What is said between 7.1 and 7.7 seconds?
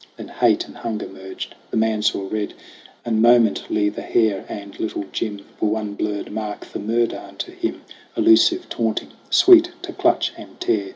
unto